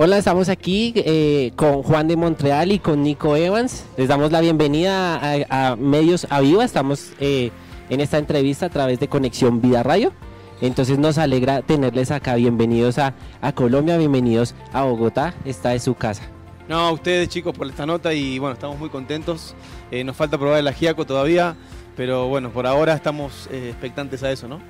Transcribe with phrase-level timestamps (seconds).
[0.00, 3.84] Hola, estamos aquí eh, con Juan de Montreal y con Nico Evans.
[3.96, 6.64] Les damos la bienvenida a, a Medios a Viva.
[6.64, 7.50] Estamos eh,
[7.90, 10.12] en esta entrevista a través de Conexión Vida Radio.
[10.60, 12.36] Entonces nos alegra tenerles acá.
[12.36, 15.34] Bienvenidos a, a Colombia, bienvenidos a Bogotá.
[15.44, 16.22] Esta es su casa.
[16.68, 19.56] No, a ustedes chicos por esta nota y bueno, estamos muy contentos.
[19.90, 21.56] Eh, nos falta probar el ajiaco todavía,
[21.96, 24.60] pero bueno, por ahora estamos eh, expectantes a eso, ¿no?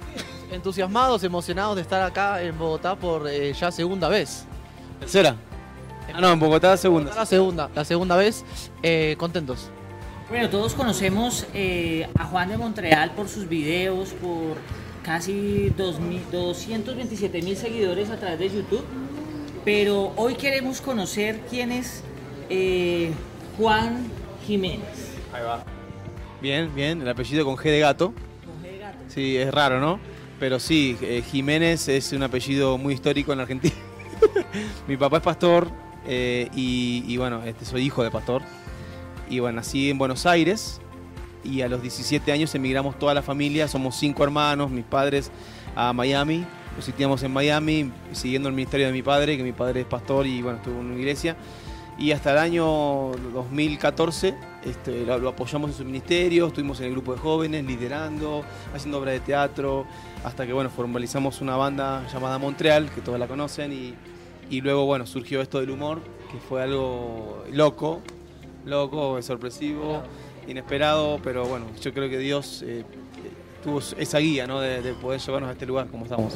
[0.50, 4.46] Entusiasmados, emocionados de estar acá en Bogotá por eh, ya segunda vez.
[5.00, 5.36] ¿Tercera?
[6.12, 7.14] Ah, no, en Bogotá segunda.
[7.14, 8.44] La segunda, la segunda vez,
[8.82, 9.70] eh, contentos.
[10.28, 14.56] Bueno, todos conocemos eh, a Juan de Montreal por sus videos, por
[15.02, 18.84] casi 2000 227 mil seguidores a través de YouTube,
[19.64, 22.02] pero hoy queremos conocer quién es
[22.50, 23.12] eh,
[23.56, 24.06] Juan
[24.46, 25.14] Jiménez.
[25.32, 25.64] Ahí va.
[26.42, 28.12] Bien, bien, el apellido con G de gato.
[28.44, 28.98] Con G de gato.
[29.08, 29.98] Sí, es raro, ¿no?
[30.38, 33.74] Pero sí, eh, Jiménez es un apellido muy histórico en Argentina.
[34.88, 35.68] Mi papá es pastor
[36.06, 38.42] eh, y, y bueno, este, soy hijo de pastor.
[39.30, 40.80] Y bueno, nací en Buenos Aires
[41.44, 45.30] y a los 17 años emigramos toda la familia, somos cinco hermanos, mis padres
[45.76, 49.80] a Miami, nos sitiamos en Miami siguiendo el ministerio de mi padre, que mi padre
[49.80, 51.36] es pastor y bueno, estuvo en una iglesia.
[51.98, 56.92] Y hasta el año 2014 este, lo, lo apoyamos en su ministerio, estuvimos en el
[56.92, 59.84] grupo de jóvenes, liderando, haciendo obras de teatro,
[60.22, 63.94] hasta que bueno, formalizamos una banda llamada Montreal, que todos la conocen, y,
[64.50, 68.00] y luego bueno, surgió esto del humor, que fue algo loco,
[68.64, 70.02] loco, sorpresivo,
[70.46, 72.84] inesperado, pero bueno, yo creo que Dios eh,
[73.62, 74.60] tuvo esa guía ¿no?
[74.60, 76.34] de, de poder llevarnos a este lugar como estamos.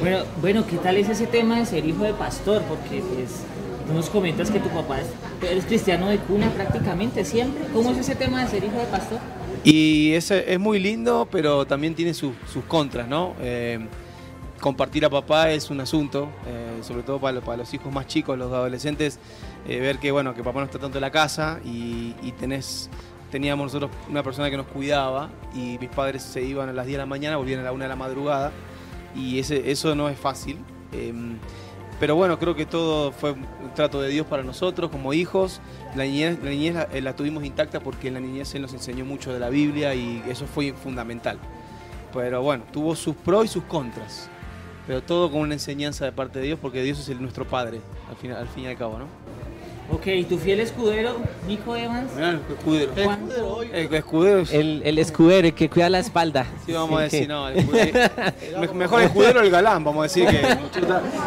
[0.00, 2.62] Bueno, bueno, ¿qué tal es ese tema de ser hijo de pastor?
[2.62, 3.42] Porque pues,
[3.86, 5.06] tú nos comentas que tu papá es,
[5.48, 7.64] eres cristiano de cuna prácticamente siempre.
[7.72, 9.18] ¿Cómo es ese tema de ser hijo de pastor?
[9.64, 13.34] Y es, es muy lindo, pero también tiene sus, sus contras, ¿no?
[13.40, 13.80] Eh,
[14.60, 18.38] compartir a papá es un asunto, eh, sobre todo para, para, los hijos más chicos,
[18.38, 19.18] los adolescentes,
[19.66, 22.34] eh, ver que bueno que papá no está tanto en la casa y, y,
[23.30, 26.94] teníamos nosotros una persona que nos cuidaba y mis padres se iban a las 10
[26.94, 28.52] de la mañana, volvían a la 1 de la madrugada
[29.14, 30.58] y ese, eso no es fácil.
[30.92, 31.12] Eh,
[31.98, 35.60] pero bueno, creo que todo fue un trato de Dios para nosotros como hijos.
[35.94, 39.32] La niñez, la, niñez la, la, tuvimos intacta porque la niñez Él nos enseñó mucho
[39.32, 41.38] de la Biblia y eso fue fundamental.
[42.12, 44.28] Pero bueno, tuvo sus pros y sus contras.
[44.86, 47.80] Pero todo con una enseñanza de parte de Dios porque Dios es el, nuestro Padre,
[48.08, 49.06] al fin, al fin y al cabo, ¿no?
[49.88, 51.16] Ok, ¿tu fiel escudero,
[51.46, 52.10] Nico Evans?
[52.16, 52.92] El escudero.
[52.92, 54.52] El escudero, el escudero es...
[54.52, 56.44] el, el, escudero, el que cuida la espalda.
[56.66, 60.58] Sí, vamos a decir, no, el escudero, mejor escudero el galán, vamos a decir que...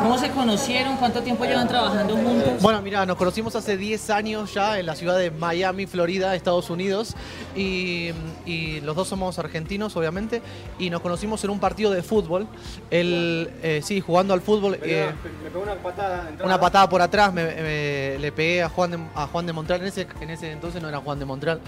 [0.02, 0.98] ¿Cómo se conocieron?
[0.98, 2.62] ¿Cuánto tiempo llevan trabajando juntos?
[2.62, 6.70] Bueno, mira, nos conocimos hace 10 años ya en la ciudad de Miami, Florida, Estados
[6.70, 7.16] Unidos,
[7.56, 8.10] y,
[8.46, 10.42] y los dos somos argentinos, obviamente,
[10.78, 12.46] y nos conocimos en un partido de fútbol.
[12.92, 14.78] Él, eh, sí, jugando al fútbol...
[14.82, 15.10] Eh,
[15.44, 16.30] me pegó una patada.
[16.44, 19.82] Una patada por atrás, me, me, le pegué a Juan de, a Juan de Montreal,
[19.82, 21.62] en ese, en ese entonces no era Juan de Montreal,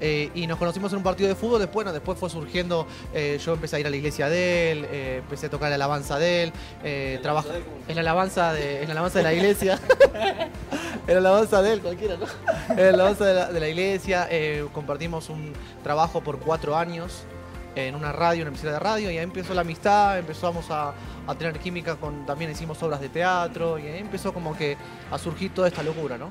[0.00, 3.38] eh, y nos conocimos en un partido de fútbol, después, bueno, después fue surgiendo, eh,
[3.44, 6.18] yo empecé a ir a la iglesia de él, eh, empecé a tocar la alabanza
[6.18, 6.52] de él,
[7.22, 7.48] trabajo
[7.88, 9.80] en la alabanza de, en la alabanza de la iglesia,
[11.06, 12.26] en la alabanza de él, cualquiera, ¿no?
[12.70, 14.28] En la alabanza de la, de la iglesia,
[14.72, 17.24] compartimos un trabajo por cuatro años,
[17.86, 20.92] en una radio, una emisora de radio, y ahí empezó la amistad, empezamos a,
[21.26, 24.76] a, tener química con, también hicimos obras de teatro, y ahí empezó como que
[25.10, 26.30] a surgir toda esta locura, ¿no?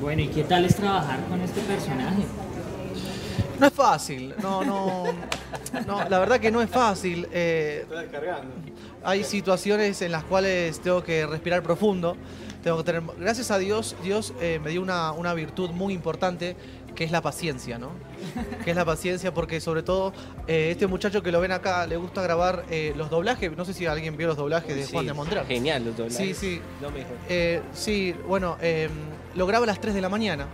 [0.00, 2.24] Bueno, ¿y qué tal es trabajar con este personaje?
[3.60, 5.04] No es fácil, no, no,
[5.86, 7.28] no, la verdad que no es fácil.
[7.30, 8.54] Eh, Estoy descargando.
[9.04, 12.16] Hay situaciones en las cuales tengo que respirar profundo,
[12.62, 16.56] tengo que tener, gracias a Dios, Dios eh, me dio una, una virtud muy importante
[16.94, 17.90] que es la paciencia, ¿no?
[18.64, 20.12] Que es la paciencia porque sobre todo
[20.46, 23.74] eh, este muchacho que lo ven acá le gusta grabar eh, los doblajes, no sé
[23.74, 25.46] si alguien vio los doblajes de sí, Juan de Montreal.
[25.46, 26.18] Genial los doblajes.
[26.18, 26.60] Sí, sí.
[26.80, 27.16] Lo mejor.
[27.28, 28.90] Eh, sí, bueno, em,
[29.34, 30.46] lo graba a las 3 de la mañana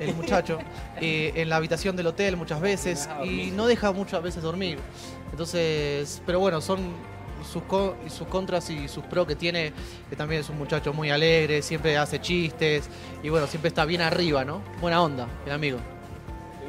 [0.00, 0.58] el muchacho
[1.00, 4.78] eh, en la habitación del hotel muchas veces y no deja muchas veces dormir.
[5.30, 6.80] Entonces, pero bueno, son
[7.44, 9.72] sus, co sus contras y sus pros que tiene,
[10.08, 12.88] que también es un muchacho muy alegre, siempre hace chistes
[13.22, 14.62] y bueno, siempre está bien arriba, ¿no?
[14.80, 15.78] Buena onda, el amigo.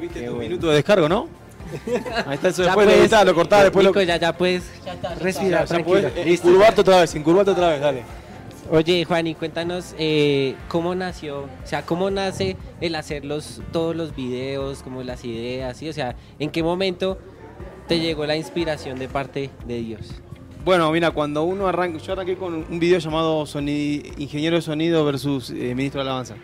[0.00, 0.48] ¿Viste Qué tu bueno.
[0.48, 1.28] minuto de descargo, no?
[2.26, 4.04] Ahí está, eso ya después puedes, lo lo cortás, después Nico, lo...
[4.04, 6.10] ya, ya puedes Ya está, ya respirar, Ya tranquilo.
[6.10, 8.02] puedes, incurvarte otra vez, incurvarte otra vez, dale.
[8.70, 13.94] Oye, Juan, y cuéntanos eh, cómo nació, o sea, cómo nace el hacer los, todos
[13.94, 15.88] los videos, como las ideas, ¿sí?
[15.88, 17.18] o sea, ¿en qué momento
[17.86, 20.00] te llegó la inspiración de parte de Dios?
[20.64, 25.50] Bueno, mira, cuando uno arranca, yo arranqué con un video llamado Ingeniero de Sonido versus
[25.50, 26.36] eh, Ministro de Alabanza.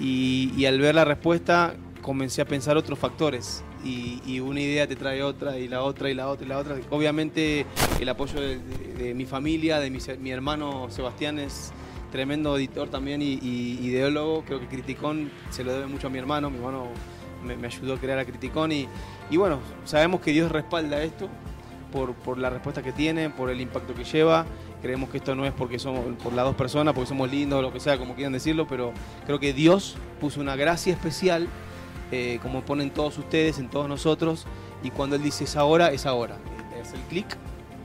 [0.00, 3.64] Y, y al ver la respuesta comencé a pensar otros factores.
[3.84, 6.58] Y, y una idea te trae otra, y la otra, y la otra, y la
[6.58, 6.76] otra.
[6.90, 7.64] Obviamente
[8.00, 11.72] el apoyo de, de- de mi familia, de mi, mi hermano Sebastián es
[12.12, 14.42] tremendo editor también y, y ideólogo.
[14.44, 16.50] Creo que Criticón se lo debe mucho a mi hermano.
[16.50, 16.88] Mi hermano
[17.46, 18.88] me, me ayudó a crear a Criticón y,
[19.30, 21.28] y bueno, sabemos que Dios respalda esto
[21.92, 24.46] por, por la respuesta que tiene, por el impacto que lleva.
[24.82, 27.62] Creemos que esto no es porque somos por las dos personas, porque somos lindos o
[27.62, 28.92] lo que sea, como quieran decirlo, pero
[29.26, 31.48] creo que Dios puso una gracia especial,
[32.12, 34.46] eh, como ponen todos ustedes, en todos nosotros,
[34.82, 36.36] y cuando Él dice es ahora, es ahora.
[36.80, 37.26] Es el clic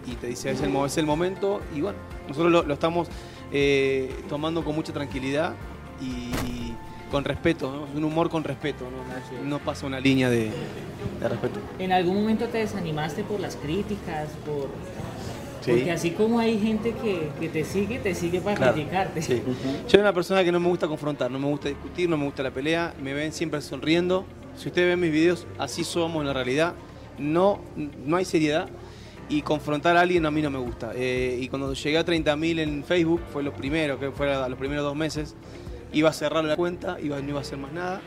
[0.06, 1.98] y te dice es el, es el momento, y bueno,
[2.28, 3.08] nosotros lo, estamos
[3.52, 5.56] eh, tomando con mucha tranquilidad
[6.02, 6.74] y
[7.14, 7.98] con respeto, ¿no?
[7.98, 8.86] un humor con respeto,
[9.44, 10.50] no, no pasa una línea de,
[11.22, 11.60] de respeto.
[11.78, 14.30] ¿En algún momento te desanimaste por las críticas?
[14.46, 14.68] Por...
[15.62, 15.72] Sí.
[15.72, 19.22] Porque así como hay gente que, que te sigue, te sigue para Claro, criticarte.
[19.22, 19.42] sí.
[19.46, 22.26] Yo soy una persona que no me gusta confrontar, no me gusta discutir, no me
[22.26, 24.26] gusta la pelea, me ven siempre sonriendo.
[24.58, 26.74] Si ustedes ven mis videos, así somos en la realidad.
[27.20, 27.60] No,
[28.06, 28.68] no hay seriedad
[29.30, 30.92] y confrontar a alguien a mí no me gusta.
[30.96, 34.58] Eh, y cuando llegué a 30.000 en Facebook, fue lo primero, que fue a los
[34.60, 35.36] primeros dos meses,
[35.94, 38.02] iba a cerrar la cuenta, iba, no iba a hacer más nada.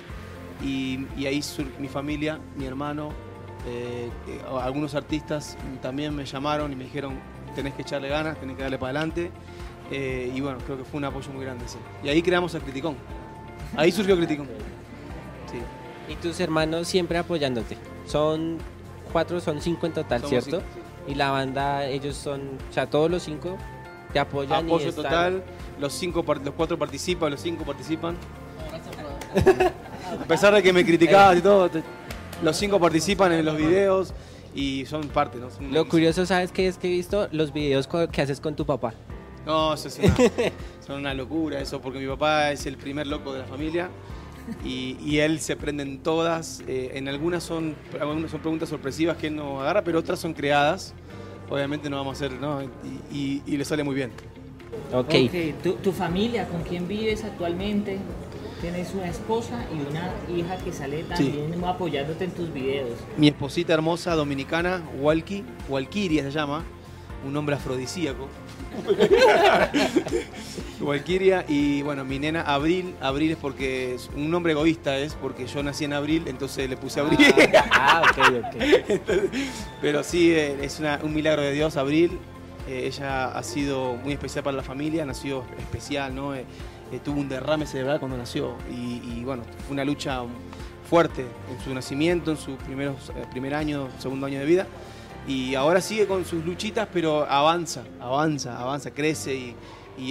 [0.63, 3.11] Y, y ahí sur- mi familia, mi hermano,
[3.69, 7.19] eh, eh, algunos artistas también me llamaron y me dijeron,
[7.55, 9.31] tenés que echarle ganas, tenés que darle para adelante.
[9.91, 11.65] Eh, y bueno, creo que fue un apoyo muy grande.
[11.69, 11.79] sí.
[12.03, 12.97] Y ahí creamos a Criticón.
[13.77, 14.49] Ahí surgió Criticón.
[15.51, 15.59] Sí.
[16.13, 17.77] Y tus hermanos siempre apoyándote.
[18.07, 18.59] Son
[19.13, 20.63] cuatro, son cinco en total, Somos ¿cierto?
[20.75, 22.41] cinco, Y la banda, ellos son,
[22.71, 23.57] o sea, todos los cinco
[24.13, 25.43] te apoyan y Apoyo están- total.
[25.79, 28.17] Los, cinco, los cuatro participan, los cinco participan.
[30.21, 31.83] A pesar de que me criticabas y todo, te-
[32.43, 34.15] los cinco participan en los videos
[34.55, 35.39] y son parte.
[35.39, 35.51] ¿no?
[35.51, 37.29] Son- Lo curioso, ¿sabes qué es que he visto?
[37.33, 38.95] Los videos que haces con tu papá.
[39.45, 40.15] No, eso es una,
[40.87, 43.89] son una locura eso, porque mi papá es el primer loco de la familia
[44.65, 46.63] y, y él se prende en todas.
[46.67, 50.33] eh, en algunas son, algunas son preguntas sorpresivas que él no agarra, pero otras son
[50.35, 50.95] creadas.
[51.49, 52.61] Obviamente no vamos a hacer, ¿no?
[52.63, 52.67] Y,
[53.13, 54.11] y- y le sale muy bien.
[54.93, 55.15] Ok.
[55.27, 57.99] Ok, ¿Tu, tu familia, ¿con quién vives actualmente?
[58.61, 62.91] Tienes una esposa y una hija que sale también apoyándote en tus videos.
[63.19, 66.65] Mi esposita hermosa dominicana, Walky, Walkiria se llama,
[67.27, 68.29] un nombre afrodisíaco.
[70.81, 75.47] Walkiria y bueno, mi nena Abril, Abril es porque es un nombre egoísta es porque
[75.47, 77.19] yo nací en abril, entonces le puse Abril.
[77.73, 79.01] Ah, ok, ok.
[79.81, 82.19] Pero sí, eh, es una- un milagro de Dios, Abril.
[82.67, 86.35] Eh, ella ha sido muy especial para la familia, nació especial, ¿no?
[86.35, 86.45] Eh,
[86.93, 90.23] eh, tuvo un derrame cerebral cuando nació y, bueno, fue una lucha
[90.89, 94.67] fuerte en su nacimiento, en su primeros, eh, primer año, segundo año de vida.
[95.27, 99.57] Y ahora sigue con sus luchitas, pero avanza, avanza, avanza, crece y,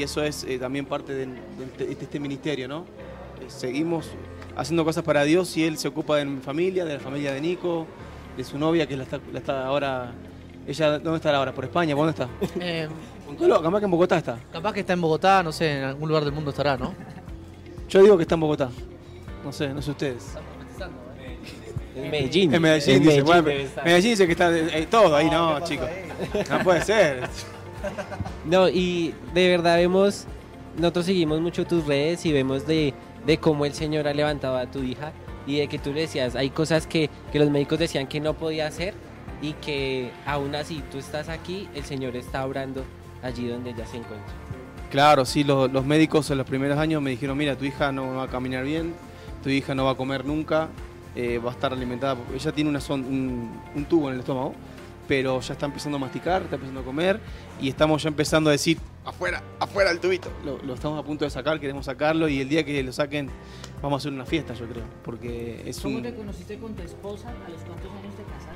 [0.01, 2.85] eso es también parte de, de este ministerio, ¿no?
[3.47, 4.09] Seguimos
[4.57, 7.39] haciendo cosas para Dios y Él se ocupa de mi familia, de la familia de
[7.39, 7.85] Nico,
[8.35, 10.11] de su novia que la está ahora...
[10.67, 11.53] Ella, ¿dónde está ahora?
[11.53, 11.95] ¿Por España?
[11.95, 12.59] ¿Por ¿Dónde está?
[12.59, 12.87] Eh,
[13.63, 14.39] capaz que en Bogotá está.
[14.51, 16.93] capaz que está en Bogotá, no sé, en algún lugar del mundo estará, ¿no?
[17.89, 18.69] Yo digo que está en Bogotá.
[19.43, 20.33] No sé, no sé ustedes.
[21.95, 22.53] En Medellín.
[22.53, 23.21] En Medellín, dice.
[23.21, 23.85] Bueno, debe estar.
[23.85, 25.87] Medellín dice que está eh, todo ahí, no, chicos.
[26.49, 27.29] No puede ser.
[28.45, 30.25] No, y de verdad vemos,
[30.77, 32.95] nosotros seguimos mucho tus redes y vemos de,
[33.27, 35.11] de cómo el Señor ha levantado a tu hija
[35.45, 38.33] y de que tú le decías, hay cosas que, que los médicos decían que no
[38.33, 38.95] podía hacer
[39.41, 42.83] y que aún así tú estás aquí, el Señor está obrando
[43.23, 44.33] allí donde ella se encuentra.
[44.91, 48.15] Claro, sí, lo- los médicos en los primeros años me dijeron, mira, tu hija no
[48.15, 48.93] va a caminar bien,
[49.43, 50.69] tu hija no va a comer nunca,
[51.15, 54.53] eh, va a estar alimentada, ella tiene una son- un, un tubo en el estómago,
[55.07, 57.19] pero ya está empezando a masticar, está empezando a comer
[57.61, 60.29] y estamos ya empezando a decir, afuera, afuera el tubito.
[60.43, 63.29] Lo, lo estamos a punto de sacar, queremos sacarlo y el día que lo saquen
[63.81, 66.03] vamos a hacer una fiesta, yo creo, porque es ¿Cómo un...
[66.03, 67.29] te conociste con tu esposa?
[67.29, 68.54] ¿A los cuántos años te casaste?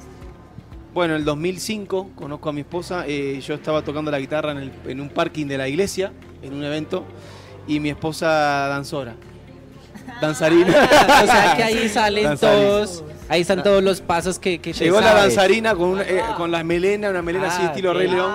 [0.99, 3.05] Bueno, en el 2005 conozco a mi esposa.
[3.07, 6.53] eh, yo estaba tocando la guitarra en, el- en un parking de la iglesia, en
[6.53, 7.05] un evento,
[7.69, 8.27] y mi esposa
[8.67, 9.15] danzora.
[10.21, 10.67] Danzarina.
[10.67, 12.61] o sea que ahí salen Danzarina.
[12.67, 16.51] todos, ahí están todos los pasos que, que Llegó la danzarina con, una- eh, con
[16.51, 17.97] las melenas, una melena así Ah, estilo ok.
[17.97, 18.33] Rey León,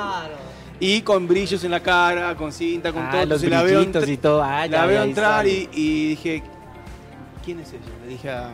[0.81, 3.27] y con brillos en la cara, con cinta, con Ah, todo.
[3.27, 4.43] los la veo, y todo.
[4.43, 6.43] Ah, la veo entrar y, y dije,
[7.45, 7.81] ¿quién es ella?
[8.05, 8.49] Le dije a,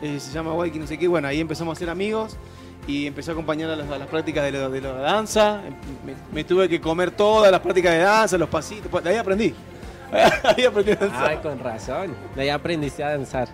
[0.00, 1.06] eh, se llama Waiki, no sé qué.
[1.08, 2.38] Bueno, ahí empezamos a ser amigos
[2.86, 5.60] y empecé a acompañar a las, a las prácticas de, lo- de la danza.
[6.04, 8.86] Me, me tuve que comer todas las prácticas de danza, los pasitos.
[8.90, 9.54] pues, De ahí aprendí.
[10.56, 11.28] ahí aprendí a danzar.
[11.28, 12.14] Ay, con razón.
[12.34, 13.48] De ahí aprendiste a danzar.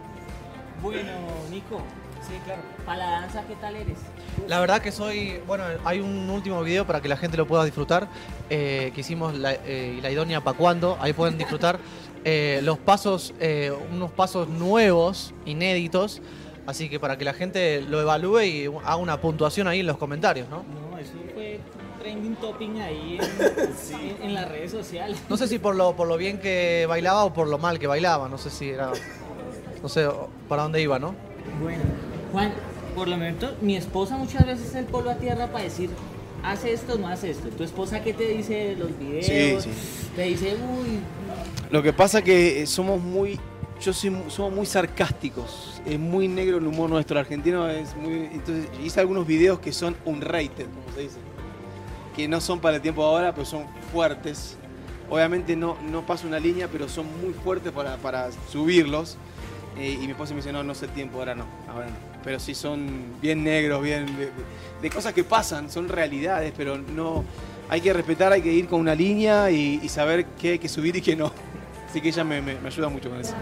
[0.82, 1.10] Bueno,
[1.50, 1.80] Nico,
[2.26, 2.62] sí, claro.
[2.84, 3.98] Para la danza, ¿qué tal eres?
[4.46, 7.64] La verdad que soy, bueno, hay un último video para que la gente lo pueda
[7.64, 8.06] disfrutar,
[8.50, 11.78] eh, que hicimos la, eh, la idónea para cuando, ahí pueden disfrutar
[12.24, 16.20] eh, los pasos, eh, unos pasos nuevos, inéditos,
[16.66, 19.98] así que para que la gente lo evalúe y haga una puntuación ahí en los
[19.98, 20.64] comentarios, ¿no?
[20.90, 21.58] No, eso fue
[22.00, 25.18] trending topping ahí en, en- en las redes sociales.
[25.28, 27.86] No sé si por lo, por lo bien que bailaba o por lo mal que
[27.86, 28.28] bailaba.
[28.28, 28.90] No sé si era.
[29.82, 30.08] No sé
[30.48, 31.14] para dónde iba, ¿no?
[31.62, 31.82] Bueno,
[32.32, 32.52] Juan,
[32.94, 35.90] por lo menos mi esposa muchas veces es el polo a tierra para decir,
[36.42, 37.48] hace esto, no hace esto.
[37.48, 39.62] ¿Tu esposa qué te dice de los videos?
[39.64, 39.70] Sí,
[40.16, 41.00] Te dice, uy,
[41.70, 43.38] Lo que pasa que somos muy,
[43.80, 45.80] yo soy, somos muy sarcásticos.
[45.84, 47.18] Es muy negro el humor nuestro.
[47.18, 48.28] El argentino es muy.
[48.32, 51.18] Entonces hice algunos videos que son unrated, como se dice,
[52.14, 54.56] que no son para el tiempo ahora, pero son fuertes.
[55.08, 59.16] Obviamente no, no paso una línea, pero son muy fuertes para, para subirlos.
[59.78, 61.96] Eh, y mi esposa me dice, no, no sé el tiempo, ahora no, ahora no.
[62.24, 64.06] Pero sí son bien negros, bien
[64.80, 67.24] de, cosas que pasan, son realidades, pero no
[67.68, 70.96] hay que respetar, hay que ir con una línea y saber qué hay que subir
[70.96, 71.30] y qué no.
[71.96, 73.32] Así que ella me, me- me ayuda mucho con eso.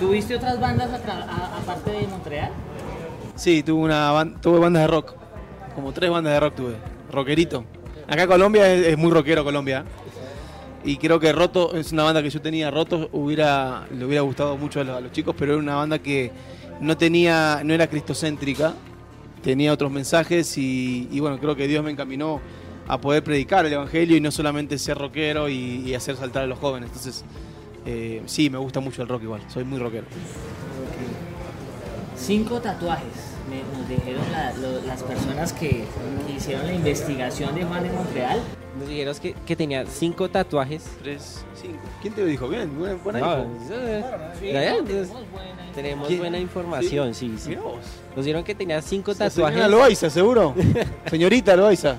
[0.00, 2.50] ¿tuviste otras bandas aparte de Montreal?
[3.36, 5.14] Sí, tuve una ban- tuve bandas de rock,
[5.76, 6.74] como tres bandas de rock tuve,
[7.12, 7.64] rockerito.
[8.08, 9.84] Acá Colombia es, es muy rockero Colombia.
[10.82, 14.56] Y creo que Roto es una banda que yo tenía, Roto hubiera, le hubiera gustado
[14.56, 16.32] mucho a los, a los chicos, pero era una banda que
[16.80, 18.74] no tenía, no era cristocéntrica,
[19.40, 22.40] tenía otros mensajes y, y bueno, creo que Dios me encaminó
[22.88, 26.46] a poder predicar el Evangelio y no solamente ser rockero y, y hacer saltar a
[26.48, 26.88] los jóvenes.
[26.88, 27.24] Entonces,
[27.86, 30.06] eh, sí, me gusta mucho el rock igual, soy muy rockero.
[32.16, 33.06] Cinco tatuajes,
[33.50, 35.84] me, nos dijeron la- lo- las personas que,
[36.26, 38.40] que hicieron la investigación de Juan de Montreal.
[38.78, 40.84] Nos dijeron que, que tenía cinco tatuajes.
[41.02, 41.78] Tres, cinco.
[42.00, 42.48] ¿Quién te lo dijo?
[42.48, 43.74] Bien, buena, buena No, info.
[43.74, 46.20] es- Sí, tenemos buena tenemos ¿Quién?
[46.20, 47.56] buena información, sí, sí.
[48.16, 49.54] Nos dijeron que tenía cinco tatuajes.
[49.54, 50.54] Señora Loaiza, seguro.
[51.10, 51.96] Señorita Loaiza.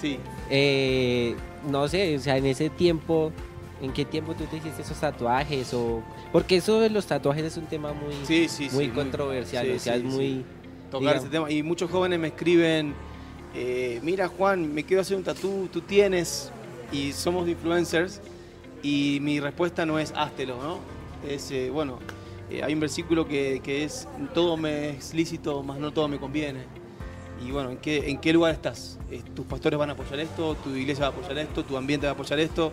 [0.00, 0.18] sí.
[0.50, 1.34] Eh,
[1.70, 3.32] no sé, o sea, en ese tiempo,
[3.82, 5.72] ¿en qué tiempo tú te hiciste esos tatuajes?
[5.74, 6.02] o
[6.32, 9.66] Porque eso de los tatuajes es un tema muy, Sí, sí, sí, muy muy- controversial,
[9.66, 10.26] sí, o sea, sí, es muy...
[10.26, 10.44] sí.
[10.90, 11.50] Tocar ese tema.
[11.50, 12.94] Y muchos jóvenes me escriben,
[13.54, 16.52] eh, mira Juan, me quiero hacer un tatú, tú tienes.
[16.92, 18.20] Y somos influencers.
[18.82, 20.78] Y mi respuesta no es háztelo, ¿no?
[21.28, 21.98] Es, eh, bueno,
[22.50, 26.18] eh, hay un versículo que, que es, todo me es lícito, más no todo me
[26.18, 26.60] conviene.
[27.44, 28.98] Y bueno, ¿en qué, en qué lugar estás?
[29.10, 30.54] Eh, ¿Tus pastores van a apoyar esto?
[30.62, 31.64] ¿Tu iglesia va a apoyar esto?
[31.64, 32.70] ¿Tu ambiente va a apoyar esto?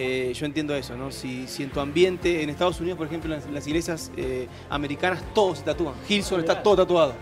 [0.00, 1.10] Eh, yo entiendo eso, ¿no?
[1.10, 5.58] Si, en tu ambiente, en Estados Unidos, por ejemplo, en las, iglesias eh, americanas, todos
[5.58, 5.94] se tatúan.
[6.08, 7.14] Hilson está todo tatuado.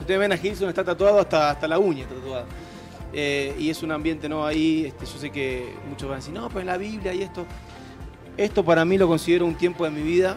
[0.00, 2.46] Ustedes ven a Hilson, está tatuado hasta, hasta la uña, está tatuada.
[3.12, 4.44] Eh, y es un ambiente, ¿no?
[4.44, 7.22] Ahí, este, yo sé que muchos van a decir, no, pues en la Biblia y
[7.22, 7.46] esto.
[8.36, 10.36] Esto para mí lo considero un tiempo de mi vida,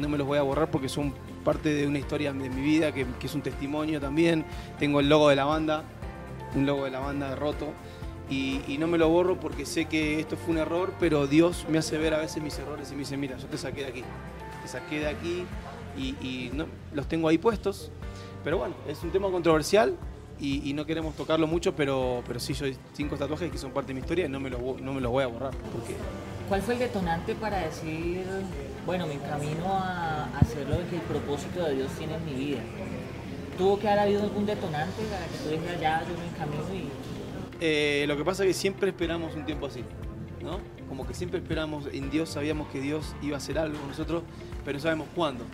[0.00, 1.12] no me los voy a borrar porque son
[1.44, 4.46] parte de una historia de mi vida, que, que es un testimonio también.
[4.78, 5.84] Tengo el logo de la banda,
[6.56, 7.74] un logo de la banda Roto,
[8.30, 11.78] y, no me lo borro porque sé que esto fue un error, pero Dios me
[11.78, 14.04] hace ver a veces mis errores y me dice, mira, yo te saqué de aquí,
[14.62, 15.46] te saqué de aquí,
[15.96, 17.90] y, no, los tengo ahí puestos.
[18.44, 19.96] Pero bueno, es un tema controversial
[20.38, 23.88] y, no queremos tocarlo mucho, pero, pero sí, yo hay cinco tatuajes que son parte
[23.88, 25.54] de mi historia y no me los, no me los voy a borrar.
[26.48, 28.24] ¿Cuál fue el detonante para decir,
[28.86, 32.60] bueno, me encamino a hacer lo que el propósito de Dios tiene en mi vida?
[33.58, 37.17] ¿Tuvo que haber habido algún detonante para que tú dijeras, ya, yo me encamino y...
[37.60, 39.82] Eh, lo que pasa es que siempre esperamos un tiempo así,
[40.42, 40.60] ¿no?
[40.88, 44.22] Como que siempre esperamos, en Dios sabíamos que Dios iba a hacer algo nosotros,
[44.64, 45.44] pero no sabemos cuándo.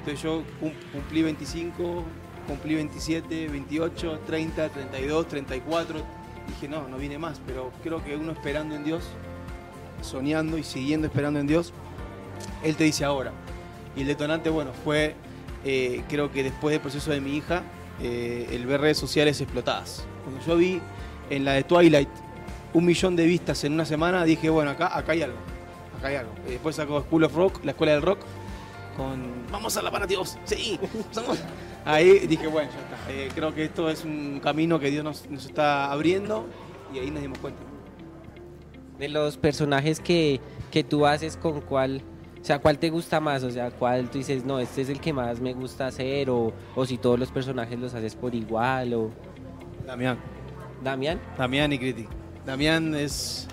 [0.00, 2.02] Entonces yo cum- cumplí 25,
[2.48, 6.00] cumplí 27, 28, 30, 32, 34.
[6.48, 9.04] Dije, no, no viene más, pero creo que uno esperando en Dios,
[10.02, 11.72] soñando y siguiendo esperando en Dios,
[12.62, 13.32] Él te dice ahora.
[13.96, 15.14] Y el detonante, bueno, fue,
[15.64, 17.62] eh, creo que después del proceso de mi hija,
[18.02, 20.04] eh, el ver redes sociales explotadas.
[20.24, 20.80] Cuando yo vi
[21.30, 22.08] en la de Twilight
[22.74, 25.38] un millón de vistas en una semana, dije, bueno, acá, acá hay algo.
[25.98, 26.32] Acá hay algo.
[26.46, 28.18] Después sacó School of Rock, la escuela del rock,
[28.96, 30.78] con vamos a la a Dios, sí,
[31.14, 31.38] vamos.
[31.84, 33.12] Ahí dije, bueno, ya está.
[33.12, 36.46] Eh, creo que esto es un camino que Dios nos, nos está abriendo
[36.92, 37.60] y ahí nos dimos cuenta.
[38.98, 40.40] De los personajes que,
[40.70, 42.02] que tú haces, ¿con cuál?
[42.40, 43.42] O sea, ¿cuál te gusta más?
[43.42, 46.28] O sea, ¿cuál tú dices, no, este es el que más me gusta hacer?
[46.30, 49.10] O, o si todos los personajes los haces por igual, o...
[49.86, 50.18] Damián.
[50.82, 51.20] Damián.
[51.38, 52.08] Damián y Critic.
[52.46, 53.46] Damián es.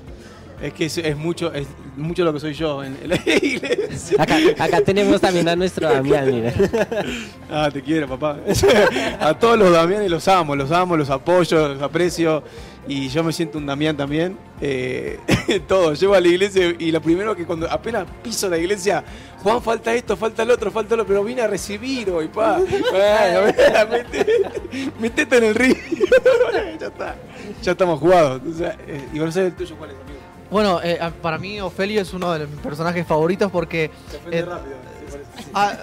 [0.61, 1.65] Es que es, es mucho, es
[1.97, 4.21] mucho lo que soy yo en, en la iglesia.
[4.21, 6.53] Acá, acá tenemos también a nuestro Damián, mira.
[7.49, 8.37] Ah, te quiero, papá.
[9.19, 12.43] A todos los Damianes los amo, los amo, los apoyo, los aprecio.
[12.87, 14.37] Y yo me siento un Damián también.
[14.59, 15.19] Eh,
[15.67, 19.03] todo, llego a la iglesia y lo primero que cuando apenas piso la iglesia,
[19.43, 22.59] Juan, falta esto, falta el otro, falta lo pero vine a recibir hoy, pa.
[22.59, 23.53] Bueno,
[23.89, 24.25] metete,
[24.99, 25.75] metete en el río.
[26.79, 27.15] ya está,
[27.61, 28.41] ya estamos jugados.
[28.49, 30.19] O sea, eh, y bueno, sé el tuyo cuál es, amigo.
[30.49, 33.89] Bueno, eh, a- para mí Ofelio es uno de mis personajes favoritos porque...
[34.09, 34.75] Se ofende Eh, rápido.
[35.09, 35.49] sí, parece.
[35.53, 35.73] Ah,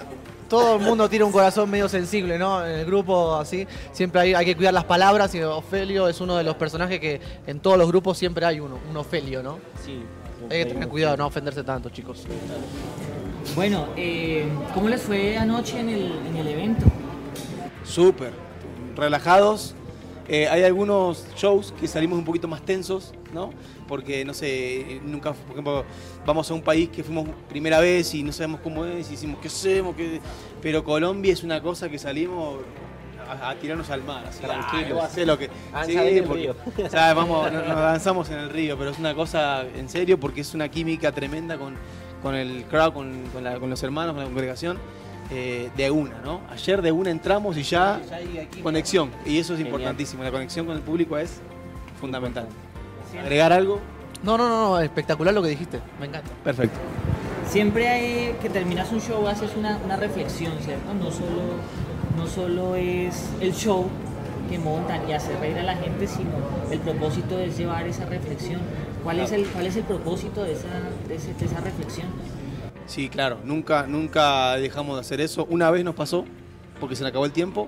[0.47, 2.65] todo el mundo tiene un corazón medio sensible, ¿no?
[2.65, 6.35] En el grupo así, siempre hay, hay que cuidar las palabras y Ofelio es uno
[6.37, 9.59] de los personajes que en todos los grupos siempre hay uno, un Ofelio, ¿no?
[9.85, 10.01] Sí.
[10.49, 12.25] Hay que tener cuidado, no ofenderse tanto, chicos.
[13.55, 16.85] Bueno, eh, ¿cómo les fue anoche en el, en el evento?
[17.83, 18.31] Súper,
[18.95, 19.75] relajados.
[20.29, 23.49] Eh, hay algunos shows que salimos un poquito más tensos, ¿no?
[23.87, 25.83] Porque, no sé, nunca, por ejemplo,
[26.25, 29.39] vamos a un país que fuimos primera vez y no sabemos cómo es, y decimos,
[29.41, 29.95] ¿qué hacemos?
[29.95, 30.21] ¿Qué?
[30.61, 32.57] Pero Colombia es una cosa que salimos
[33.27, 34.43] a, a tirarnos al mar, así.
[34.47, 35.49] "Ah, hacer lo que...
[35.85, 36.55] Sí, el porque, río.
[36.85, 40.19] o sea, vamos, nos, nos lanzamos en el río, pero es una cosa en serio
[40.19, 41.75] porque es una química tremenda con,
[42.21, 44.77] con el crowd, con, con la- con los hermanos, con la congregación.
[45.31, 46.41] Eh, de una, ¿no?
[46.51, 48.01] Ayer de una entramos y ya
[48.63, 49.11] conexión.
[49.25, 49.75] Y eso es Genial.
[49.75, 50.23] importantísimo.
[50.23, 51.39] La conexión con el público es
[51.99, 52.47] fundamental.
[53.19, 53.79] ¿Agregar algo?
[54.23, 56.29] No, no, no, no, espectacular lo que dijiste, me encanta.
[56.43, 56.77] Perfecto.
[57.47, 60.93] Siempre hay, que terminas un show, haces una, una reflexión, ¿cierto?
[60.93, 61.41] No solo,
[62.17, 63.87] no solo es el show
[64.49, 66.29] que montan y hacer reír a la gente, sino
[66.71, 68.61] el propósito es llevar esa reflexión.
[69.03, 70.67] ¿Cuál, es, el, cuál es el propósito de esa,
[71.07, 72.07] de ese- de esa reflexión?
[72.89, 75.45] Sí, claro, nunca, nunca dejamos de hacer eso.
[75.51, 76.25] Una vez nos pasó,
[76.79, 77.67] porque se le acabó el tiempo,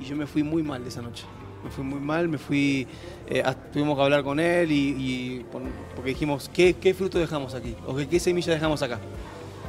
[0.00, 1.24] y yo me fui muy mal esa noche.
[1.62, 2.84] Me fui muy mal, me fui,
[3.28, 5.46] eh, tuvimos que hablar con él y,
[5.94, 7.76] porque dijimos, ¿qué, ¿qué fruto dejamos aquí?
[7.86, 8.98] ¿O qué, semilla dejamos acá?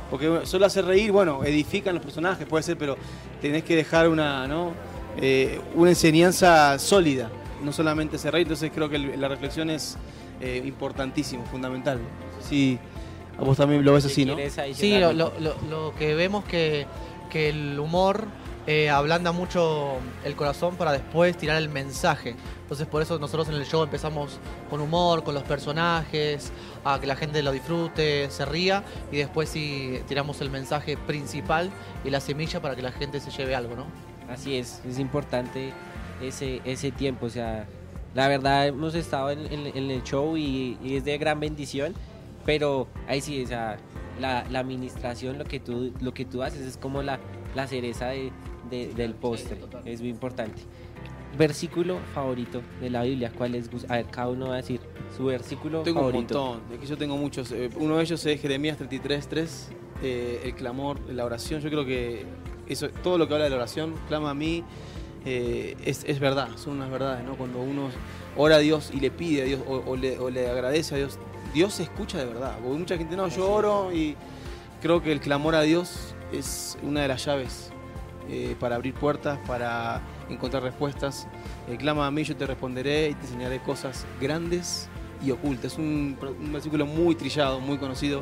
[0.10, 2.98] Porque solo hacer reír, bueno, edifican los personajes, puede ser, pero
[3.40, 4.72] tenés que dejar una, ¿no?
[5.22, 7.30] Eh, una enseñanza sólida,
[7.64, 8.48] no solamente hacer reír.
[8.48, 9.96] Entonces creo que la reflexión es
[10.42, 10.74] eh,
[11.52, 12.00] fundamental.
[12.42, 12.80] Sí,
[13.46, 14.36] vos también lo ves así, ¿no?
[14.36, 16.86] ¿Quieres Sí, lo- lo- lo que vemos que,
[17.30, 18.26] que el humor
[18.70, 19.94] eh, ablanda mucho
[20.26, 22.36] el corazón para después tirar el mensaje.
[22.64, 24.40] Entonces por eso nosotros en el show empezamos
[24.70, 26.52] con humor, con los personajes,
[26.84, 31.70] a que la gente lo disfrute, se ría y después sí tiramos el mensaje principal
[32.04, 33.86] y la semilla para que la gente se lleve algo, ¿no?
[34.30, 35.72] Así es, es importante
[36.22, 37.28] ese, ese tiempo.
[37.28, 37.66] O sea,
[38.14, 41.94] la verdad hemos estado en, en- en el show y, y es de gran bendición,
[42.48, 43.78] pero ahí sí, o sea,
[44.20, 47.20] la, la administración, lo que tú, lo que tú haces es como la,
[47.56, 48.32] la cereza de-
[48.72, 49.60] de- del postre.
[49.86, 50.62] Es muy importante.
[51.38, 53.70] Versículo favorito de la Biblia, ¿cuál es?
[53.90, 54.80] A ver, cada uno va a decir
[55.16, 56.40] su versículo Tengo un favorito.
[56.58, 57.52] montón, es que yo tengo muchos.
[57.52, 59.48] Eh, Uno de ellos es Jeremías 33.3,
[60.02, 61.62] eh, el clamor, la oración.
[61.62, 62.26] Yo creo que
[62.68, 64.64] eso, todo lo que habla de la oración, clama a mí,
[65.26, 67.36] eh, es, es verdad, son unas verdades, ¿no?
[67.36, 67.90] Cuando uno
[68.38, 70.98] ora a Dios y le pide a Dios o, o le, o le agradece a
[70.98, 71.20] Dios,
[71.58, 72.56] Dios se escucha de verdad.
[72.62, 74.16] Porque mucha gente, no, yo oro y
[74.80, 77.72] creo que el clamor a Dios es una de las llaves
[78.30, 81.28] eh, para abrir puertas, para encontrar respuestas.
[81.68, 84.88] Eh, clama a mí, yo te responderé y te enseñaré cosas grandes
[85.26, 85.74] y ocultas.
[85.74, 88.22] Es un, un versículo muy trillado, muy conocido,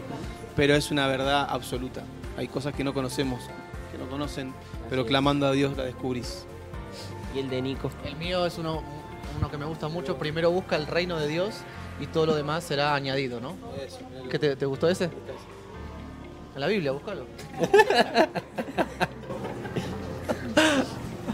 [0.55, 2.05] pero es una verdad absoluta.
[2.37, 3.41] Hay cosas que no conocemos,
[3.91, 4.53] que no conocen,
[4.89, 5.07] pero es.
[5.09, 6.45] clamando a Dios la descubrís.
[7.35, 7.91] Y el de Nico.
[8.05, 8.81] El mío es uno,
[9.37, 10.17] uno que me gusta mucho.
[10.17, 11.65] Primero busca el reino de Dios
[11.99, 13.55] y todo lo demás será añadido, ¿no?
[14.29, 15.05] ¿Qué te, te gustó ese?
[16.55, 17.25] En la Biblia, búscalo.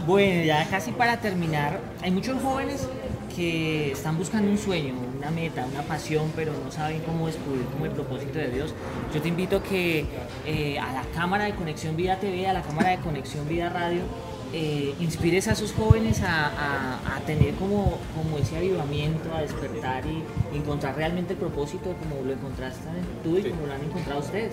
[0.06, 2.88] Bueno, ya casi para terminar, hay muchos jóvenes
[3.36, 7.86] que están buscando un sueño, una meta, una pasión, pero no saben cómo descubrir como
[7.86, 8.74] el propósito de Dios.
[9.14, 10.04] Yo te invito a que
[10.44, 14.02] eh, a la cámara de Conexión Vida TV, a la cámara de Conexión Vida Radio,
[14.52, 20.04] eh, inspires a esos jóvenes a, a- a tener como, como ese avivamiento, a despertar
[20.06, 22.88] y encontrar realmente el propósito como lo encontraste
[23.24, 24.52] tú y como lo han encontrado ustedes.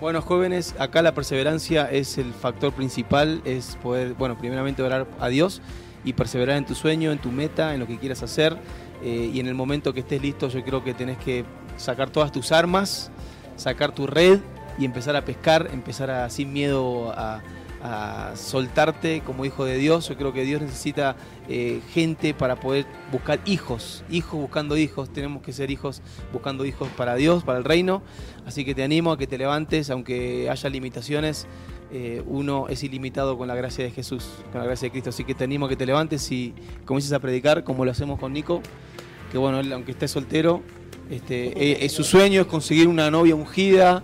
[0.00, 5.28] Bueno, jóvenes, acá la perseverancia es el factor principal, es poder, bueno, primeramente orar a
[5.28, 5.60] Dios
[6.04, 8.56] y perseverar en tu sueño, en tu meta, en lo que quieras hacer.
[9.02, 11.44] eh, y en el momento que estés listo, yo creo que tenés que
[11.76, 13.10] sacar todas tus armas,
[13.56, 14.38] sacar tu red
[14.78, 17.40] y empezar a pescar, empezar a, sin miedo a,
[17.82, 20.08] a soltarte como hijo de Dios.
[20.08, 21.16] Yo creo que Dios necesita
[21.48, 25.12] eh, gente para poder buscar hijos, hijos buscando hijos.
[25.12, 28.02] Tenemos que ser hijos buscando hijos para Dios, para el reino.
[28.46, 31.46] Así que te animo a que te levantes, aunque haya limitaciones.
[31.90, 35.10] eh, uno es ilimitado con la gracia de Jesús, con la gracia de Cristo.
[35.10, 38.18] Así que te animo a que te levantes y comiences a predicar como lo hacemos
[38.18, 38.60] con Nico.
[39.32, 40.62] Que bueno, él, aunque esté soltero,
[41.10, 44.02] este, eh, su sueño es conseguir una novia ungida.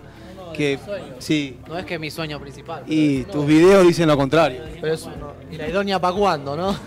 [0.55, 0.79] Que,
[1.19, 2.83] sí, No es que es mi sueño principal.
[2.87, 4.61] y tus videos dicen lo contrario.
[4.81, 5.07] Pero es
[5.51, 6.75] y la idónea para cuándo, ¿no?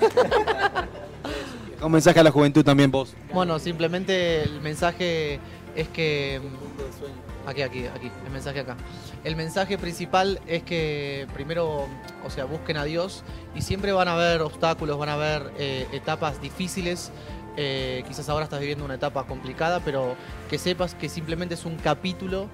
[1.81, 3.15] Un mensaje a la juventud también vos.
[3.33, 5.39] Bueno, simplemente el mensaje
[5.77, 6.41] es que.
[6.43, 8.77] mm, Aquí, aquí, aquí, el mensaje acá.
[9.25, 11.87] El mensaje principal es que primero,
[12.27, 13.23] o sea, busquen a Dios
[13.55, 17.11] y siempre van a haber obstáculos, van a haber eh, etapas difíciles.
[17.57, 20.15] eh, quizás ahora estás viviendo una etapa complicada, pero
[20.51, 22.49] que sepas que simplemente es un capítulo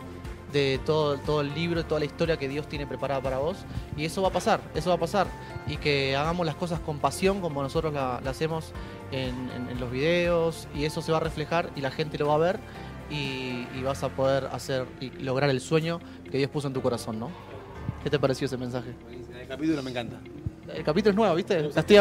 [0.54, 3.58] de todo, todo el libro, toda la historia que Dios tiene preparada para vos.
[3.98, 5.26] Y eso va a pasar, eso va a pasar.
[5.66, 8.72] Y que hagamos las cosas con pasión como nosotros la, la hacemos
[9.12, 12.28] en, en- en los videos y eso se va a reflejar y la gente lo
[12.28, 12.58] va a ver
[13.10, 16.80] y, y vas a poder hacer y lograr el sueño que Dios puso en tu
[16.80, 17.30] corazón, ¿no?
[18.02, 18.94] ¿Qué te pareció ese mensaje?
[19.40, 20.16] El capítulo me encanta.
[20.74, 21.60] El capítulo es nuevo, ¿viste?
[21.74, 21.96] La estoy,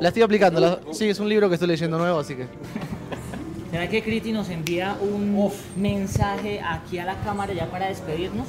[0.00, 0.60] la estoy aplicando.
[0.60, 2.46] la- sí, es un libro que estoy leyendo nuevo, así que...
[3.74, 8.46] ¿Será que Criti nos envía un mensaje aquí a la cámara ya para despedirnos?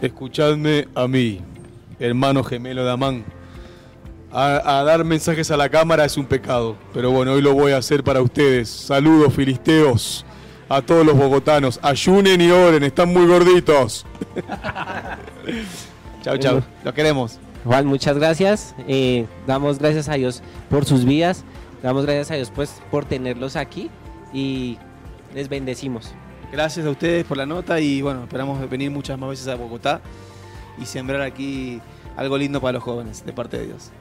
[0.00, 1.40] Escuchadme a mí,
[1.98, 3.24] hermano gemelo de Amán.
[4.30, 7.72] A, a dar mensajes a la cámara es un pecado, pero bueno, hoy lo voy
[7.72, 8.68] a hacer para ustedes.
[8.68, 10.24] Saludos, filisteos,
[10.68, 11.80] a todos los bogotanos.
[11.82, 14.06] Ayunen y oren, están muy gorditos.
[16.22, 17.40] chau, chau, los queremos.
[17.64, 18.76] Juan, muchas gracias.
[18.86, 21.42] Eh, damos gracias a Dios por sus vidas.
[21.82, 23.90] Damos gracias a Dios pues por tenerlos aquí
[24.32, 24.78] y
[25.34, 26.12] les bendecimos.
[26.52, 30.00] Gracias a ustedes por la nota y bueno, esperamos venir muchas más veces a Bogotá
[30.78, 31.80] y sembrar aquí
[32.16, 33.92] algo lindo para los jóvenes, de parte de Dios.